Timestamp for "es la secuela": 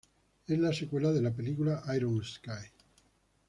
0.47-1.11